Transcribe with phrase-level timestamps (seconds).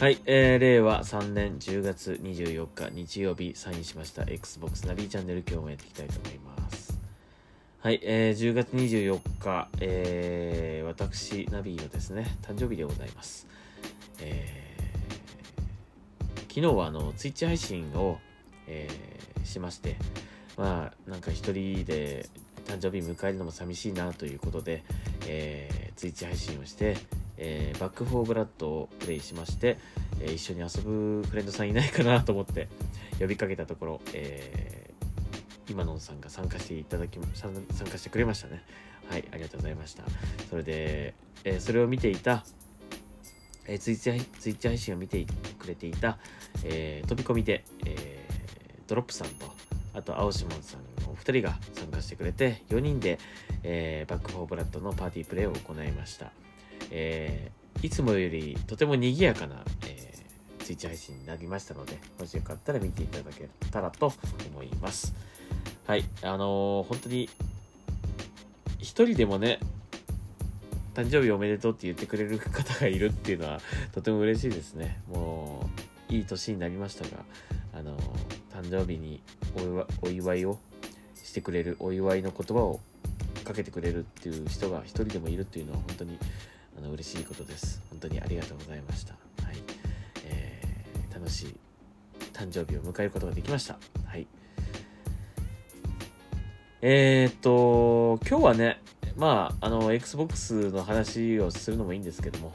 [0.00, 6.98] はい、えー、令和3年10月24日日曜日サインしました Xbox ナビーチャンネル今日もやっていきたいと思います。
[7.80, 13.46] はい、えー、10月24日、えー、私、ナビーのですね、誕生日でございます。
[14.20, 18.20] えー、昨日はあの、ツイッチ配信を、
[18.68, 19.96] えー、しまして、
[20.56, 22.26] まあ、なんか一人で
[22.64, 24.82] 誕生日迎えるのも寂しいなということで、
[25.26, 26.96] えー、ツイッチ配信をして、
[27.42, 29.78] えー、バックフォーブラッドをプレイしまして、
[30.20, 32.68] えー一緒に遊ぶフレンドさんいないかなと思って
[33.18, 37.52] 呼びかけたところ、えー、今野さんが参加していただき参
[37.90, 38.62] 加してくれましたね。
[39.08, 40.04] はいありがとうございました。
[40.50, 42.44] それで、えーそれを見ていた、
[43.66, 45.24] えーツイッチツイッチ配信を見て
[45.58, 46.18] くれていた、
[46.64, 48.40] えー飛び込みで、えー
[48.86, 49.46] ドロップさんと
[49.94, 53.18] あと青島さんのお二人が参加してくれて4人で、
[53.62, 56.32] えーバックフォーブラッドのパーティープレイを行いました。
[56.90, 64.12] えーいつもよりとても賑やかな、えー、ツイッチ配信になりましたので、もしよかったら見ていただけたらと
[64.52, 65.14] 思います。
[65.86, 67.30] はい、あのー本当に、
[68.78, 69.60] 一人でもね、
[70.94, 73.60] 誕生日おめでとうって言ってくれる方がいるっていうのは、
[73.92, 75.00] とても嬉しいですね。
[75.08, 75.70] も
[76.10, 77.24] う、いい年になりましたが、
[77.72, 78.00] あのー
[78.62, 79.22] 誕生日に
[79.56, 80.58] お祝いお祝いを
[81.14, 82.80] してくれる、お祝いの言葉を
[83.44, 86.18] かけてくれるっていう人が一人でもいるっていうのは本当に
[86.80, 87.82] あの嬉しいことです。
[87.90, 89.12] 本当にありがとうございました。
[89.44, 89.56] はい。
[90.24, 90.60] えー
[91.20, 91.56] 楽しい
[92.32, 93.76] 誕生日を迎えることができました。
[94.06, 94.26] はい。
[96.80, 98.80] えー、っと、今日はね、
[99.16, 102.54] まあ、あの、Xbox の話をするのもいいんですけども、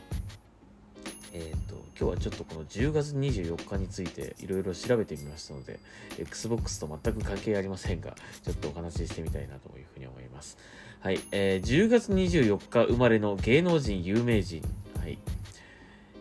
[1.97, 5.79] 今日はちょっとこの10月24日についていろいろ調べてみましたので、
[6.19, 10.57] Xbox と全く関係ありませんが、ちょっとお話ししてみたいなというふうに思います。
[10.99, 14.61] はい、えー10月24日生まれの芸能人、有名人。
[14.99, 15.17] はい。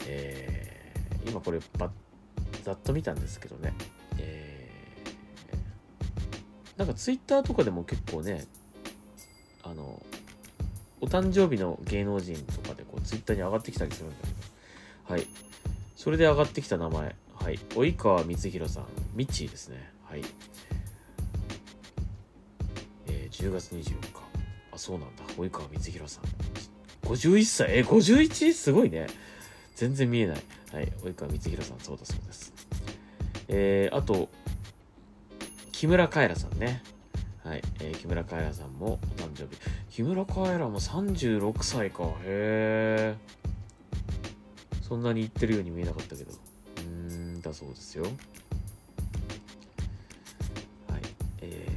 [0.06, 1.90] えー今これば、
[2.62, 3.74] ざっと見たんですけどね。
[4.18, 8.46] えーなんかツイッターとかでも結構ね、
[9.62, 10.00] あの、
[11.00, 14.32] お誕生日の芸能人とかでこうツイッターに上がってきたりするんだけ
[15.08, 15.26] ど、はい。
[16.04, 17.58] それで上がってきた名前、はい。
[17.70, 18.84] 及川光弘さん、
[19.14, 19.90] ミッチーですね。
[20.02, 20.22] はい。
[23.06, 23.96] えー10月24日。
[24.70, 25.24] あ、そうなんだ。
[25.38, 26.24] 及川光弘さん。
[27.08, 28.52] 51歳え、51?
[28.52, 29.06] すごいね。
[29.76, 30.36] 全然見えない。
[30.74, 30.92] はい。
[31.02, 32.52] 及川光弘さん、そうだそうです。
[33.48, 34.28] えー、あと、
[35.72, 36.82] 木村カエラさんね。
[37.42, 37.62] はい。
[37.80, 39.58] えー木村カエラさんもお誕生日。
[39.88, 42.04] 木村カエラも36歳か。
[42.24, 43.44] へえ。
[44.86, 46.30] そんなに言ってるように見えなかったけど。
[46.30, 48.04] うーん、だそうですよ。
[48.04, 48.12] はい。
[51.40, 51.68] え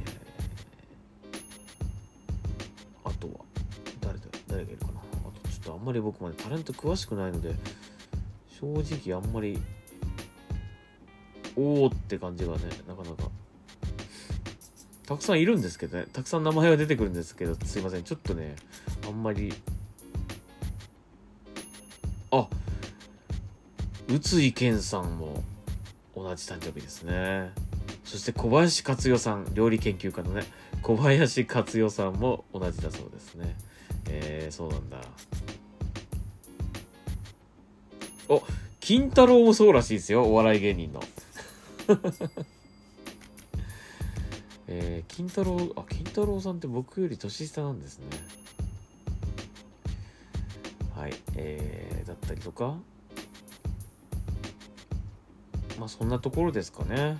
[3.04, 3.34] ー、あとは、
[4.02, 5.00] 誰だ、誰がいるかな。
[5.00, 5.02] あ
[5.42, 7.54] と、ちょっとあんまり僕までタレント詳しくないので、
[8.60, 8.66] 正
[9.10, 9.58] 直あんまり、
[11.56, 13.30] おーって感じがね、なかなか。
[15.06, 18.54] たくさんいるんですけどね、たくさん名前が出てくるんですけど、すいません、ちょっとね、
[19.06, 19.54] あんまり、
[24.08, 25.44] 宇津井健さんも
[26.16, 27.52] 同じ誕生日ですね。
[28.04, 30.44] そして小林克代さん、料理研究家のね、
[30.80, 33.54] 小林克代さんも同じだそうですね。
[34.08, 35.02] えー、そうなんだ。
[38.30, 38.42] お、
[38.80, 41.02] 金太郎もそうらしいですよ、お笑い芸人の。
[44.68, 48.06] えー、金太郎、あ、金太郎さんって僕より年下なんですね。
[50.96, 52.78] はい、えー、だったりとか。
[55.78, 57.18] まあそんなところですかね。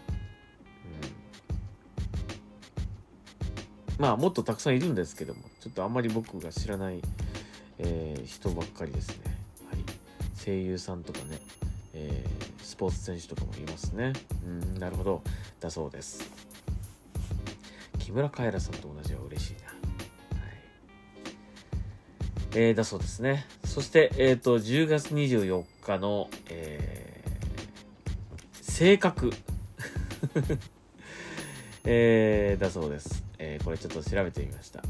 [3.98, 4.02] うん。
[4.02, 7.00] まあもっとたくさんいるんですけども、ちょっとあんまり僕が知らない、
[7.78, 9.38] えー人ばっかりですね。
[9.70, 9.84] はい。
[10.44, 11.38] 声優さんとかね、
[11.94, 12.38] えー
[12.68, 14.12] スポーツ選手とかもいますね。
[14.44, 15.22] うん、なるほど。
[15.58, 16.30] だそうです。
[17.98, 19.68] 木村カエラさんと同じは嬉しいな。
[19.68, 19.78] はい。
[22.54, 23.46] えー、だそうですね。
[23.64, 26.87] そして、えっ、と、10月24日の、えー、
[28.78, 29.32] 性格。
[31.84, 33.24] えー、だそうです。
[33.38, 34.84] えー、これちょっと調べてみました。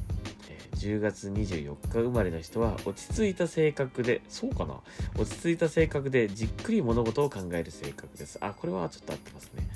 [0.50, 4.82] えー10月24日生まれの人は落ち着いた性格で、そうかな？
[5.18, 8.36] 落ち着いた性格でじっくり物事を考える性格です。
[8.42, 9.66] あ、これはちょっと合ってますね。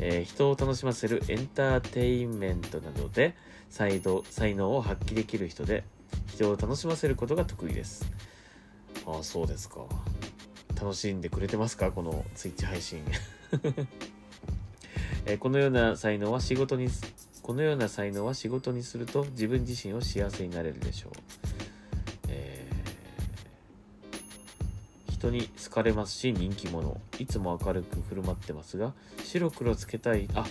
[0.00, 3.36] えー人を楽しませるエンターテインメントなどで
[3.70, 5.84] 才能才能を発揮できる人で
[6.26, 8.10] 人を楽しませることが得意です。
[9.06, 9.86] ああ、そうですか。
[10.74, 11.92] 楽しんでくれてますか？
[11.92, 13.04] このツイッチ配信。
[15.26, 16.88] えこのような才能は仕事に
[17.42, 21.12] このような才能は仕事にすると自分自身を幸せになれるでしょう。
[22.28, 22.72] えー
[25.22, 27.00] 人に好かれますし人気者。
[27.20, 30.44] いつも明るく振る舞ってますが白黒つけたいあ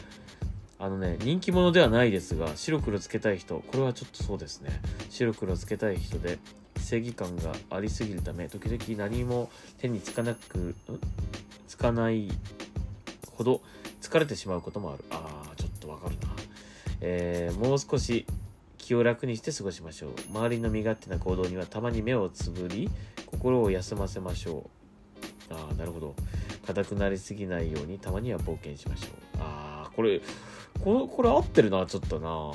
[0.79, 3.59] あのね人気者ではないですが白黒つけたい人。
[3.59, 4.81] これはちょっとそうですね。
[5.09, 6.39] 白黒つけたい人で
[6.77, 10.75] 正義感がありすぎるため時々何も手につかなく
[11.67, 12.29] つかない
[13.41, 13.61] ほど
[14.01, 15.03] 疲れてしまうこともある。
[15.09, 16.27] あーちょっとわかるな。
[17.01, 18.27] えー、もう少し
[18.77, 20.13] 気を楽にして過ごしましょう。
[20.29, 22.89] 周りの身勝手な行動にはたまに目をつぶり
[23.25, 24.69] 心を休ませましょ
[25.49, 25.53] う。
[25.53, 26.15] ああなるほど。
[26.67, 29.09] 硬くなりすぎないようにたまには冒険しましょう。
[29.39, 30.21] ああこれ
[30.83, 32.53] ここれ合ってるなちょっとな。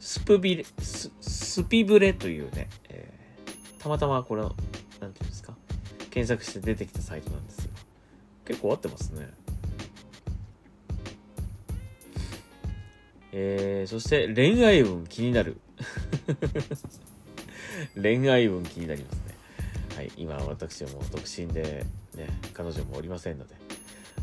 [0.00, 4.42] スプビレススピブレというね、えー、たまたまこれ
[6.18, 7.70] 検索して出てきたサイトなんですよ。
[8.44, 9.28] 結構合ってますね。
[13.30, 15.60] えー、そして恋愛運気になる。
[17.94, 19.20] 恋愛運気になりますね。
[19.94, 21.86] はい今私はもう独身で
[22.16, 23.54] ね彼女もおりませんので。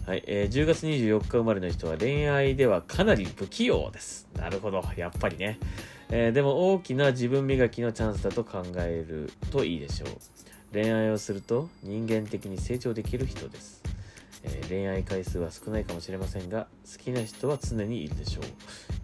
[0.05, 4.27] はい、えー、10月24日生まれの人は恋愛ではかなり不器用です。
[4.35, 5.59] なるほどやっぱりね、
[6.09, 10.09] えー、でも大きな自分磨きのチャンスだと考えるといいでしょう。
[10.75, 13.81] 恋愛をすると人間的に成長できる人です。
[14.43, 18.43] えー、恋愛回数は少ないかもしれませんが好きな人は常にいるでしょう。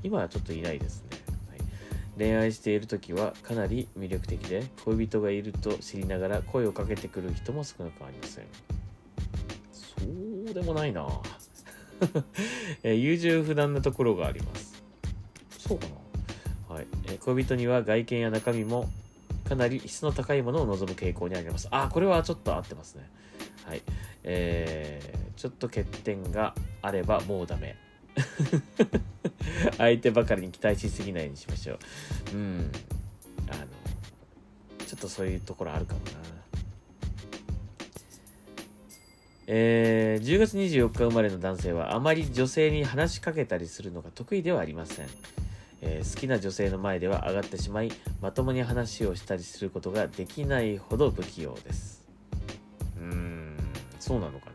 [0.04, 1.18] 今はちょっといないですね、
[1.50, 1.60] はい、
[2.18, 8.46] 恋愛している時はかなり魅力的で恋人がいると知りながら声をかけてくる人も少なくありません。
[9.72, 11.08] そうでもないな、
[12.84, 14.84] えー、優柔不断なところがあります。
[15.58, 15.86] そうか
[16.68, 16.76] な。
[16.76, 18.90] はい、え、恋人には外見や中身も
[19.52, 21.68] かなり質の高いものを望む傾向にあります。
[21.72, 23.10] あ、これはちょっと合ってますね。
[23.66, 23.82] はい。
[24.24, 27.76] えー、ちょっと欠点があればもうダメ。
[29.78, 31.80] 相手ばかりに期待しすぎないようにしましょう。
[32.34, 32.72] うん。
[33.50, 33.66] あの、
[34.86, 36.12] ちょっとそういうところあるかもな。
[39.48, 45.08] えー、10月24日生まれの男性はあまり女性に話しかけたりするのが得意ではありません。
[45.82, 47.92] えー、好きな女性の前では上がってしまい
[48.22, 52.06] まともに話をしたりすることができないほど不器用です。
[52.98, 53.58] うーん
[54.00, 54.52] そうなのかな。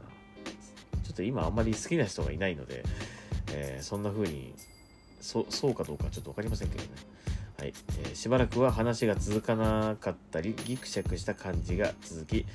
[1.02, 2.84] ちょっと今あんまり好きな人がいないので、
[3.52, 4.54] えー、そんな風に
[5.20, 6.90] そそうかどうかちょっと分かりませんけどね。
[7.58, 12.46] はい、えー、しばらくは話が続かなかったりギクシャクした感じが続き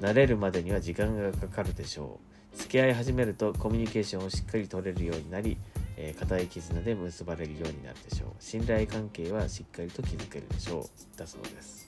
[0.00, 2.20] 慣れるまでには時間がかかるでしょ
[2.54, 2.56] う。
[2.56, 5.56] 付き合い始めるとコミュニケーションをしっかり取れるようになり
[6.04, 8.30] えー、固い絆で結ばれるようになるでしょう。
[8.40, 10.84] 信頼関係はしっかりと築けるでしょう。
[11.16, 11.86] だそうです。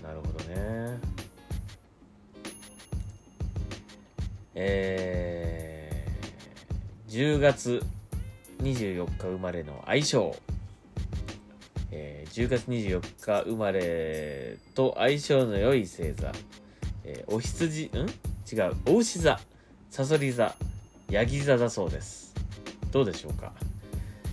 [0.00, 1.00] うなるほどね。
[4.54, 7.82] えー、10月
[8.62, 10.36] 24日生まれの相性
[11.90, 16.30] えー、10月24日生まれと相性の良い星座、
[17.02, 18.06] えー、お羊ん？
[18.48, 18.76] 違う。
[18.86, 19.40] お牛座。
[19.90, 20.54] さそり座、
[21.10, 22.32] ヤギ座だそうです。
[22.92, 23.52] どうでしょうか？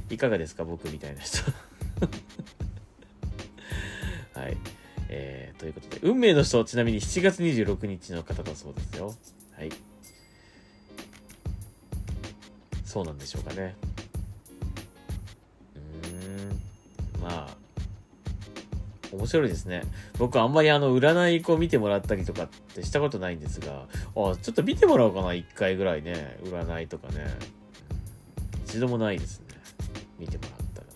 [0.10, 0.64] いかがですか？
[0.64, 1.40] 僕みたいな人。
[4.40, 4.58] はい。
[5.10, 9.16] えー、ということで、運命の人、ちなみに7月26日の方だそうですよ。
[9.58, 9.72] はい。
[12.86, 13.76] そうなんでしょうかね。
[15.76, 17.22] うん。
[17.22, 17.57] まあ、
[19.18, 19.84] 面白いですね。
[20.18, 26.38] 僕あんまりあの占いこ見てもらったりとかってしたことないんですが、あちょっと見てもらおうかな、一回ぐらいね。
[26.44, 27.26] 占いとかね。
[28.66, 29.46] 一度もないですね。
[30.20, 30.88] 見てもらったら。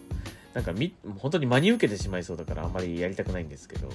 [0.53, 3.89] なんかみ、本当に真に受けてしまいそうだからあんまりやりたくないんですけど、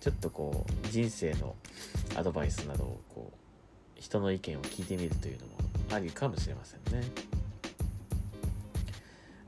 [0.00, 1.54] ちょっとこう、人生の
[2.16, 5.52] アドバイスなどをこう、人の意見を聞いてみるというのも
[5.92, 7.06] ありかもしれませんね。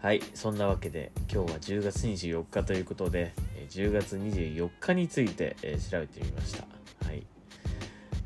[0.05, 3.33] はい、そんなわけで今日は10月24日ということで、
[3.71, 6.67] 10月24日について、え調べてみました。
[7.07, 7.23] はい。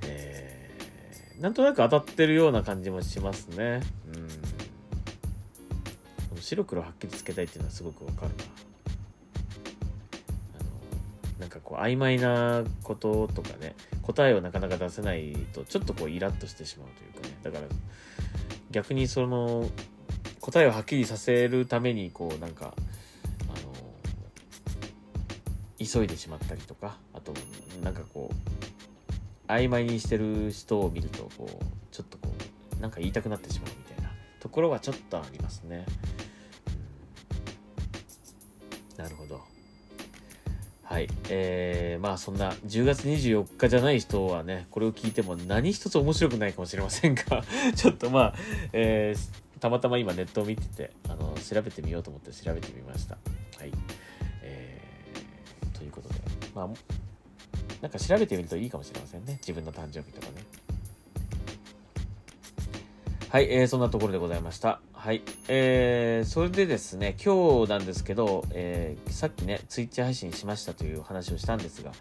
[0.02, 3.80] えー、なんとなく当たってるような感じもしますね。
[6.32, 6.40] うん。
[6.40, 8.34] 白黒はっきりつけたいっていうのはすごくわかるな。
[10.58, 10.70] あの、
[11.38, 17.38] なんかこう曖昧なこととかね、答えをなかなか出せないと、ちょっとこうイラッとしてしまうというかね。
[17.44, 17.66] だから、
[18.72, 19.70] 逆にその、
[20.48, 22.72] 答えをはっきりさせるためにこうなんか
[23.48, 23.70] あの
[25.78, 27.34] 急いでしまったりとかあと
[27.84, 32.32] なんかこう曖昧にしてる人を見るとこうちょっとこ
[32.78, 35.84] うなんか言いたくなってしまうみたいなところはちょっとありますね。
[38.96, 39.42] なるほど。
[40.82, 41.08] はい。
[41.28, 47.44] えー、まあそんな10月24日じゃない人はね、これを聞いても何一つ面白くないかもしれませんが
[47.76, 48.34] ちょっとまあ、
[48.72, 53.18] えー、たまたま今ネットを見てて、あの、調べてみようと思って調べてみました。
[53.58, 53.72] はい。
[54.42, 56.14] えー、ということで、
[56.54, 56.68] まあ、
[57.80, 59.38] なんか調べてみるといいかもしれませんね。
[59.40, 60.44] 自分の誕生日とかね。
[63.30, 64.80] はい、えー、そんなところでございました。
[64.94, 65.22] はい。
[65.48, 71.92] えー、それでですね、今日なんですけど、えー、さっきね、ツイッチ配信しましたという話をしたんですが、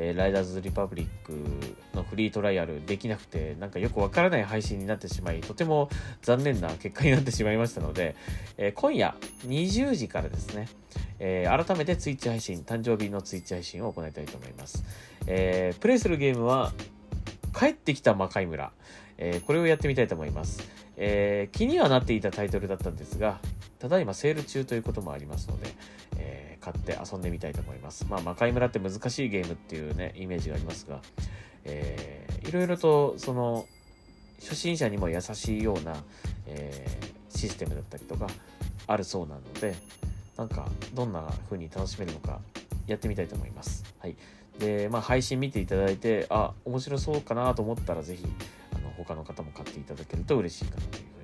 [0.00, 1.32] えー、ライダーズ・リパブリック
[1.92, 5.90] のフリートライアルできなくて、なんかよくわからない配信になってしまい、とても
[6.22, 8.14] 残念な結果になってしまいましたので、
[8.56, 10.68] えー、今夜20時からですね、
[11.18, 14.84] えー、改めてツイッチ配信、誕生日のツイッチ配信を行いたいと思います。
[15.26, 16.72] え、プレイするゲームは、
[17.58, 18.70] 帰ってきた魔界村。
[19.16, 20.62] え、これをやってみたいと思います、
[20.96, 23.40] え、気にはなっていたタイトルだったんですが、
[23.80, 25.68] ただいまセール中ということもありますので、
[26.72, 28.06] 買って遊んでみたいと思います。
[28.08, 31.00] まあ、魔界村って難しいゲームっていうね、イメージがありますが、
[31.64, 33.66] えー、いろいろと、その、
[34.40, 35.96] 初心者にも優しいような、
[36.46, 38.26] えー、システムだったりとか、
[38.86, 39.74] あるそうなので、
[40.36, 42.40] なんか、どんな風に楽しめるのか、
[42.86, 43.84] やってみたいと思います。
[43.98, 44.16] はい。
[44.58, 48.26] で、まあ、配信見ていただいて、あ、面白そうかなと思ったら、ぜひ、
[48.98, 51.17] 他の方も買っていただけると嬉しいかなという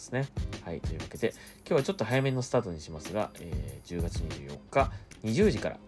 [0.00, 0.26] ますね。
[0.64, 1.34] はい、というわけで、
[1.66, 4.90] 今日はちょっと早めのスタートにしますが、えー、10月24日
[5.22, 5.78] 20時から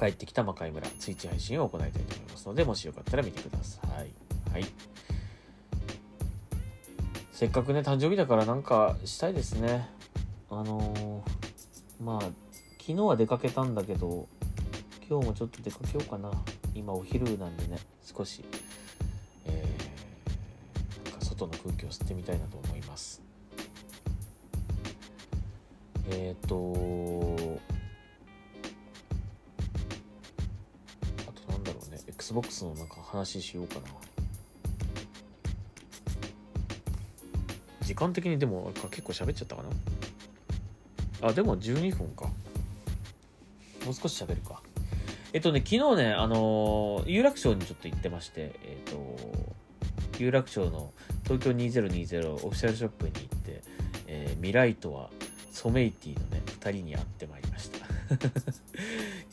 [0.00, 4.52] 帰ってきた魔界村ツイッチ配信を行いたいと思いますので、もしよかったら見てください。
[4.52, 4.66] はい。
[7.32, 9.88] せっかくね、誕生日だからなんかしたいですね。
[10.50, 12.20] あのー、まあ、
[12.80, 14.28] 昨日は出かけたんだけど、
[15.08, 16.30] 今日もちょっと出かけようかな。
[16.74, 18.44] 今お昼なんでね、少し
[21.44, 23.22] 外の空気を吸ってみたいなと思います。
[26.10, 27.58] えっ、ー、と
[31.28, 32.00] あとなんだろうね。
[32.08, 33.80] XBOX のなんか話しようかな。
[37.82, 41.28] 時間的にでも結構喋っちゃったかな。
[41.28, 42.24] あでも12分か。
[43.84, 44.62] もう少し喋るか。
[45.32, 49.16] えっとね昨日ねあの有楽町にちょっと行ってましてえっと
[50.18, 50.92] 有楽町の
[51.24, 53.62] 東京2020オフィシャルショップに行って、
[54.06, 55.08] えー、ミライとは
[55.50, 57.78] ソメイティのね、2人に会ってまいりました。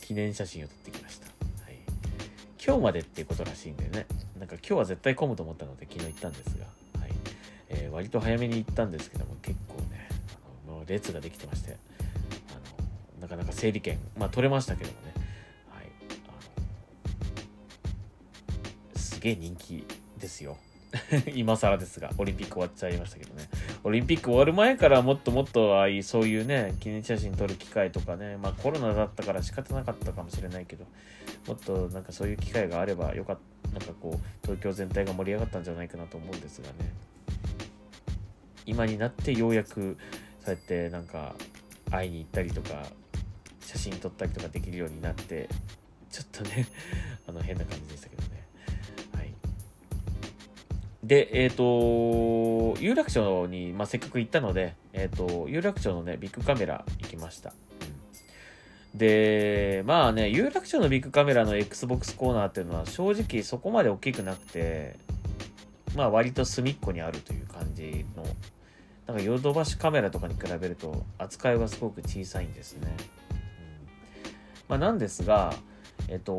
[0.00, 1.26] 記念写真を撮ってきました。
[1.26, 1.32] は
[1.70, 1.76] い。
[2.64, 4.06] 今日までっていうことらしいんだよね。
[4.38, 6.64] なんか今日は絶対混むと思ったので昨日行ったんですが、
[7.00, 7.10] はい。
[7.68, 10.08] えー、割と早めに行ったんですけども、結構ね、
[10.66, 11.74] あのもう列ができてまして、あ
[12.54, 12.60] の、
[13.20, 15.12] なかなか整理券、まあ取れましたけどもね、
[15.70, 15.90] はい。
[16.26, 16.30] あ
[18.94, 19.84] の、すげえ人気
[20.18, 20.56] ですよ。
[21.34, 23.48] 今更ですが、オリンピック終わっちゃいましたけどね。
[23.82, 30.84] オリンピック終わる前からもっともっとああいうそういうね、記念写真撮る機会とかね、まあコロナだったから仕方なかったかもしれないけど、
[31.46, 36.92] もっとなんかそういう機会があればよかった、なんかこう、東京全体が盛り上がったんじゃないかなと思うんですがね。
[38.66, 39.96] 今になってようやく、
[40.44, 41.34] そうやってなんか
[41.90, 42.86] 会いに行ったりとか、
[43.60, 45.48] 写真撮ったりとかできるようになって、
[46.10, 46.66] ちょっとね、
[47.26, 48.11] あの変な感じでした。
[51.02, 57.52] で、えっ、ー、と、有楽町に、まあ、せっかく行ったので、えっ、ー、と、有楽町のね、ビッグカメラ行きました。
[58.94, 64.96] で、まあね、有楽町のビッグカメラの Xbox コーナーっていうのは正直そこまで大きくなくて、
[65.96, 68.24] まあ割と隅っこにあるという感じの、
[69.06, 72.94] なんかヨドバシカメラとかに比べると扱いはすごく小さいんですね。
[73.30, 73.36] うん、
[74.68, 75.54] まあなんですが、
[76.08, 76.34] えっと、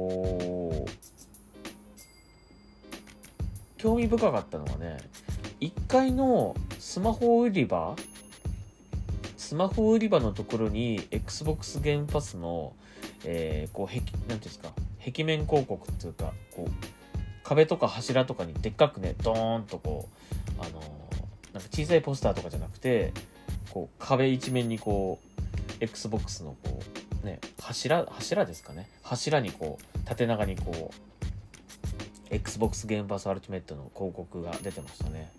[3.83, 4.95] 興味深かったのはね、
[5.59, 7.97] 1階のスマホ売り場
[9.35, 12.71] スマホ売り場のところに Xbox ゲームパスの、
[13.25, 14.69] えー、こう、壁、なんていうんですか、
[15.05, 16.71] 壁面広告っていうか、こう、
[17.43, 20.07] 壁とか柱とかにでっかくね、ドーンとこ
[20.57, 23.11] う、あのー、なんか小さいポスターとかじゃなくて、
[23.71, 26.79] こう、壁一面にこう、Xbox のこ
[27.21, 28.87] う、ね、柱、柱ですかね。
[29.01, 31.12] 柱にこう、縦長にこう、
[32.33, 35.31] Xbox ゲームパスアルティメットの広告が出てましたね。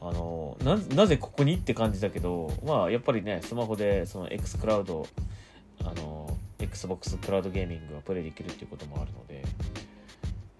[0.00, 0.56] あの
[0.94, 5.06] なぜここにって感じだけど、まあやっぱりね、スマホでその X クラウド、
[5.84, 9.42] あの、Xbox クラウドゲーミングがプレイできるっていうこともあるので、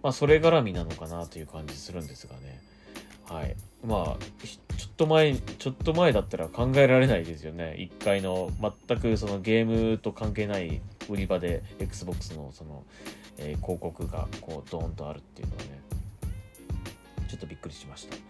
[0.03, 2.61] まあそれ絡みなのかなという感じするんですがね。
[3.29, 3.55] はい。
[3.85, 4.47] まあ、
[4.77, 7.77] ちょっと前、ちょっと前だったら考えられないですよね。
[7.79, 8.51] 1階の
[8.87, 12.85] 全くそのゲームと関係ない売り場で Xbox のその
[13.39, 15.81] えー、広告がこうドーンとあるっていうのはね
[17.29, 18.23] ちょっとびっくりしました、ま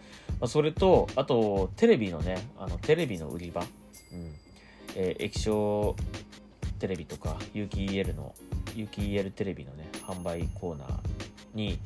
[0.42, 3.64] あ、それとあとテレビのねあのテレビの売り場、う
[4.16, 4.35] ん。
[4.97, 5.94] えー、液晶
[6.78, 8.35] テレビとか有機 EL の
[8.75, 10.88] 有機 EL テレビのね販売コーナー
[11.54, 11.78] に、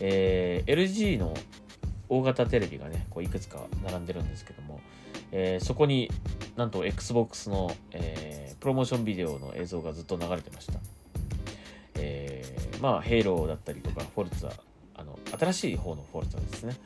[0.00, 1.34] えー、LG の
[2.08, 4.80] 大型テレビがねこういくつか並んでるんですけども、
[5.30, 6.10] えー、そこに
[6.56, 10.74] なんと XBOX の、えー、プロモーションビデオの映像がずっと流れてました、
[11.94, 14.52] えー、まあヘイローだったりとかフォルツァ
[14.94, 16.76] あの新しい方のフォルツァですね。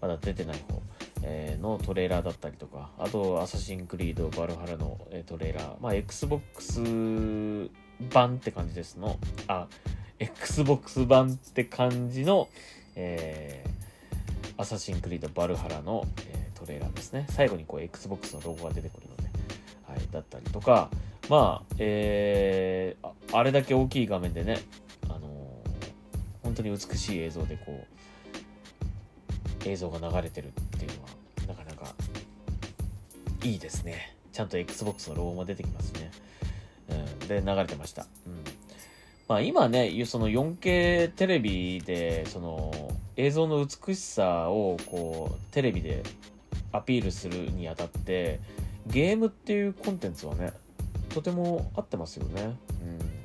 [0.00, 0.80] まだ出てない方。
[1.22, 6.80] えのトレーラーだったりとか、あと、アサシンクリード、バルハラの、えトレーラー、まあ、Xbox
[8.12, 9.18] 版って感じですの、
[9.48, 9.66] あ、
[10.18, 12.48] Xbox 版って感じの、
[12.94, 13.75] えー、
[14.58, 17.26] アサシンクリード、バルハラの、えー、トレーラーですね。
[17.30, 19.24] 最後にこう Xbox のロゴが出てくるので、
[19.86, 20.90] はい、だったりとか、
[21.28, 24.60] まあ、えー、あれだけ大きい画面でね、
[25.04, 25.20] あのー、
[26.42, 27.84] 本当に美しい映像でこ
[29.64, 31.08] う、映像が流れてるっていうのは
[31.48, 31.94] なかなか
[33.42, 34.16] いいですね。
[34.32, 36.10] ちゃんと XBOX のロゴも出てきますね、
[36.90, 38.44] うん、で流れてました、うん。
[39.28, 46.02] まあ、今ねその 4K テレビでその映像の美しさをこうテレビで
[46.72, 48.40] アピールするにあたって
[48.86, 50.52] ゲームっていうコンテンツはね
[51.08, 52.56] とても合ってますよね。
[52.82, 53.16] うん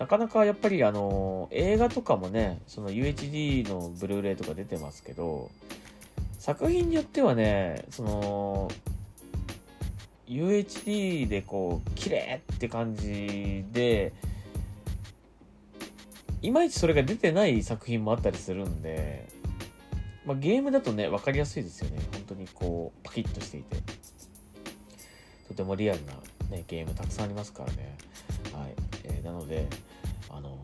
[0.00, 5.50] なかなかやっぱりあの映画とかもねその UHD のブルーレイとか出てますけど
[6.38, 8.70] 作品によってはねその
[10.26, 14.14] UHD でこう綺麗って感じで
[16.42, 19.28] いまいちそれが出てない作品もあったりするんで、
[20.24, 22.00] まあ、ゲームだとね分かりやすいですよね。
[22.12, 23.76] 本当にこうパキッとしていて。
[25.48, 26.12] とてもリアルな、
[26.50, 27.96] ね、ゲームたくさんありますからね。
[28.52, 28.74] はい。
[29.04, 29.66] えー、なので、
[30.30, 30.56] あの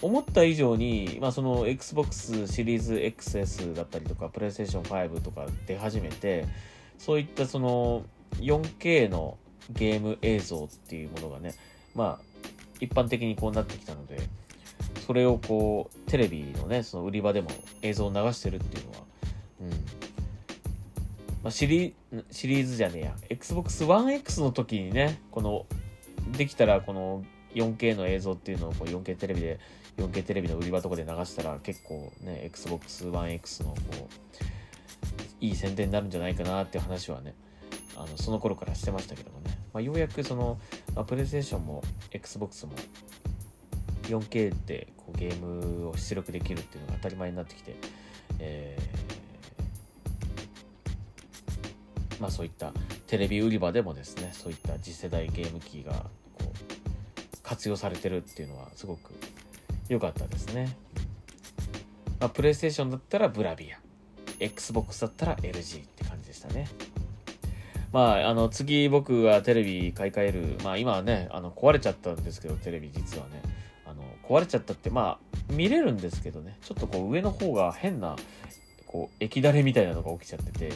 [0.00, 6.46] 思った以上に、まあ、その Xbox シリーズ XS だったりとか PlayStation 5とか出始めて
[6.98, 8.02] そういったその
[8.40, 9.38] 4K の
[9.70, 11.54] ゲーム映像っていうものがね
[11.94, 12.48] まあ
[12.80, 14.20] 一般的にこうなってきたので
[15.06, 17.50] それをこうテレビのねその売り場でも
[17.82, 18.98] 映像を流してるっていうのは
[19.62, 19.70] うん。
[21.42, 21.94] まあ、シリ
[22.30, 23.16] シリーズじゃねえや。
[23.28, 25.66] Xbox One X の時にねこの
[26.36, 29.60] できたらこの 4K の映像っていうのをこう 4K テレビで
[29.96, 33.76] 4K テレビの売り場とかで流したら結構ね XBOX One X のこ
[34.08, 37.34] ういい宣伝になるんじゃないかなっていう話はね
[37.96, 40.58] あのその頃からしてましたけどもね、まあ、ようやくその、
[40.94, 42.72] まあ、プレイステーションも XBOX も
[44.18, 47.74] 4K でこうゲームを出力できるっていうのが当たり前になってきて、
[48.38, 52.72] えー、まあそういった
[53.06, 55.92] テレビ売り場でもですねそういった次世代ゲーム機が
[56.38, 59.12] こう活用されてるっていうのはすごく
[59.88, 60.76] 良かったですね。
[62.20, 63.78] まあ、プレイステーションだったらブラビア、
[64.38, 66.68] Xbox だったら LG って感じでしたね。
[67.92, 73.42] まあ、あの、次僕はテレビ買い替える、まあ今はね、あの、壊れちゃったんですけど、テレビ実はね、
[74.32, 78.16] 壊れちゃったって、まあ、見れるんですけどね、ちょっとこう上の方が変な、
[78.86, 80.72] こう、液だれみたいなのが起きちゃってて、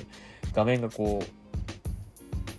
[0.52, 1.46] 画面がこう、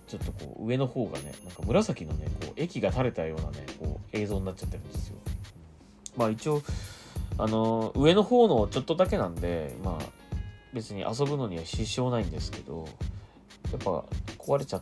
[0.07, 5.17] ちょっとこう上の方がねなんか紫のねこう液が垂れたようなねこう映像になっちゃってるんですよ。
[6.15, 6.61] まあ一応
[7.37, 10.05] あの上の方のちょっとだけなんでまあ
[10.73, 12.87] 別に遊ぶのには支障ないんですけど
[13.69, 14.05] やっぱ
[14.37, 14.81] 壊れちゃっ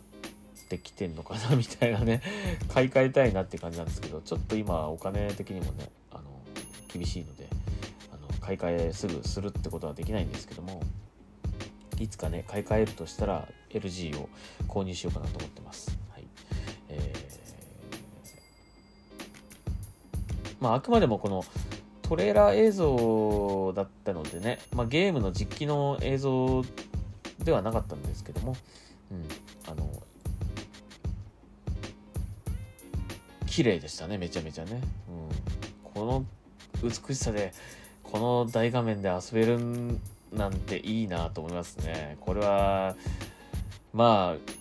[0.70, 2.22] てきてんのかなみたいなね
[2.72, 5.90] 買い替えたいなって感じなんですけどちょっと今お金的にもね
[6.98, 7.48] 厳しいので
[8.14, 10.82] あの買い替えすぐするってことはできないんですけども
[12.00, 14.30] いつかね買い替えるとしたら LG を
[14.68, 15.98] 購入しようかなと思ってます。
[16.12, 16.24] はい。
[16.90, 21.44] えー、まあ、あくまでもこの
[22.02, 26.64] トレーラー映像だったのでね、まあ、ゲームの実機の映像
[27.44, 28.56] ではなかったんですけども、
[29.12, 29.28] うん、
[29.72, 29.90] あの
[33.48, 36.26] 綺麗でしたねめちゃめちゃね、うん、この
[36.84, 37.54] 美しさで
[38.04, 39.60] この大画面で遊べる
[40.32, 42.96] なんていいなと思いますねこれは
[43.96, 44.52] まあ、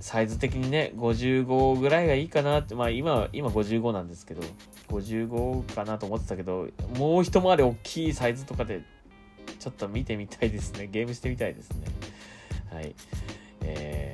[0.00, 4.42] サイズ的にね、55ぐらいがいいかなって、まあ今、今55なんですけど、
[4.88, 8.82] 55かなと思ってたけど、もう一回り大きいサイズとかで、
[9.58, 10.86] ちょっと見てみたいですね。
[10.92, 11.86] ゲームしてみたいですね。
[12.70, 12.94] はい。
[13.62, 14.13] え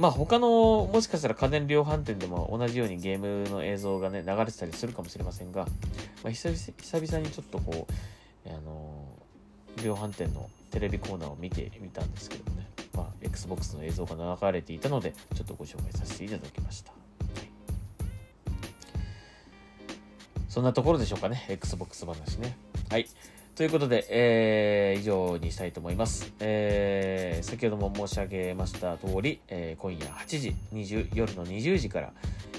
[0.00, 5.66] まあ他の、もしかしたら家電量販店でも同じようにゲームの映像がね、流れてたりするかもしれませんが、
[6.24, 9.04] まあ、久々にちょっとこう、あの
[9.84, 16.94] 量販店のテレビコーナーを見てみたんですけどもね、まあ、Xbox の映像が流れていたので、ちょっとご紹介させていただきました。
[20.48, 22.56] そんなところでしょうかね、Xbox 話ね。
[22.88, 23.06] はい。
[23.54, 26.32] ということで、えー、以上にしたいと思います。
[26.40, 32.12] えー、先ほども申し上げました通り、えー、今夜8時、20夜の20時から、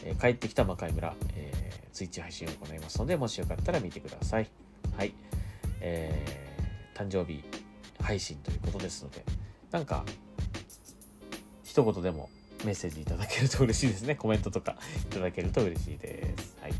[0.03, 4.49] えー、帰ってきた魔界村、えー、ツイッチ配信を行いますので、もしよかったら見てください。
[4.97, 5.13] はい。
[5.81, 6.51] えー
[7.01, 7.43] 誕生日
[8.01, 9.23] 配信ということですので、
[9.71, 10.03] なんか、
[11.63, 12.29] 一言でも
[12.65, 14.15] メッセージいただけると嬉しいですね。
[14.15, 14.75] コメントとか
[15.09, 16.57] いただけると嬉しいです。
[16.61, 16.73] はい。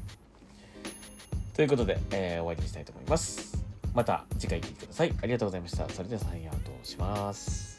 [1.56, 3.64] ということで、えー、終わりにしたいと思います。
[3.94, 5.14] また次回聴いてください。
[5.22, 5.90] ありがとうございました。
[5.90, 7.71] それではサインアウトします。